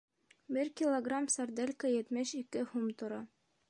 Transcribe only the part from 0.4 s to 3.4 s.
Бер килограмм сарделька етмеш ике һум тора.